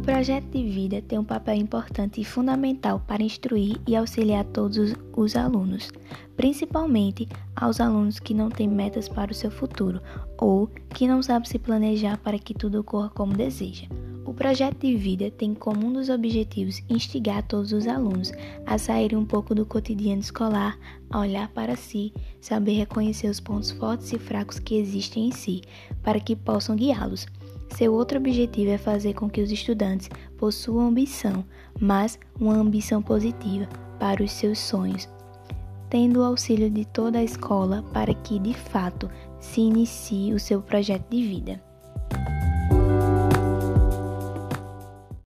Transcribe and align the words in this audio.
projeto 0.00 0.46
de 0.46 0.68
vida 0.68 1.02
tem 1.02 1.18
um 1.18 1.24
papel 1.24 1.56
importante 1.56 2.20
e 2.20 2.24
fundamental 2.24 3.00
para 3.06 3.22
instruir 3.22 3.76
e 3.86 3.94
auxiliar 3.94 4.44
todos 4.44 4.94
os 5.14 5.36
alunos, 5.36 5.90
principalmente 6.36 7.28
aos 7.54 7.80
alunos 7.80 8.18
que 8.18 8.32
não 8.32 8.48
têm 8.48 8.68
metas 8.68 9.08
para 9.08 9.32
o 9.32 9.34
seu 9.34 9.50
futuro 9.50 10.00
ou 10.38 10.66
que 10.94 11.06
não 11.06 11.22
sabem 11.22 11.48
se 11.48 11.58
planejar 11.58 12.16
para 12.18 12.38
que 12.38 12.54
tudo 12.54 12.80
ocorra 12.80 13.10
como 13.10 13.34
deseja. 13.34 13.86
O 14.24 14.32
projeto 14.32 14.78
de 14.78 14.96
vida 14.96 15.30
tem 15.30 15.52
como 15.52 15.86
um 15.86 15.92
dos 15.92 16.08
objetivos 16.08 16.82
instigar 16.88 17.42
todos 17.42 17.72
os 17.72 17.86
alunos 17.86 18.32
a 18.64 18.78
sair 18.78 19.14
um 19.16 19.26
pouco 19.26 19.54
do 19.54 19.66
cotidiano 19.66 20.20
escolar, 20.22 20.78
a 21.10 21.20
olhar 21.20 21.48
para 21.48 21.76
si, 21.76 22.14
saber 22.40 22.72
reconhecer 22.74 23.28
os 23.28 23.40
pontos 23.40 23.72
fortes 23.72 24.12
e 24.12 24.18
fracos 24.18 24.58
que 24.58 24.76
existem 24.76 25.26
em 25.26 25.32
si, 25.32 25.60
para 26.02 26.20
que 26.20 26.34
possam 26.34 26.76
guiá-los. 26.76 27.26
Seu 27.76 27.94
outro 27.94 28.18
objetivo 28.18 28.70
é 28.70 28.78
fazer 28.78 29.14
com 29.14 29.30
que 29.30 29.40
os 29.40 29.50
estudantes 29.50 30.08
possuam 30.36 30.88
ambição, 30.88 31.44
mas 31.80 32.18
uma 32.38 32.54
ambição 32.54 33.02
positiva 33.02 33.66
para 33.98 34.22
os 34.22 34.30
seus 34.32 34.58
sonhos, 34.58 35.08
tendo 35.88 36.20
o 36.20 36.24
auxílio 36.24 36.70
de 36.70 36.84
toda 36.84 37.18
a 37.18 37.24
escola 37.24 37.82
para 37.92 38.12
que, 38.12 38.38
de 38.38 38.52
fato, 38.52 39.10
se 39.40 39.60
inicie 39.60 40.34
o 40.34 40.40
seu 40.40 40.60
projeto 40.60 41.08
de 41.08 41.26
vida. 41.26 41.71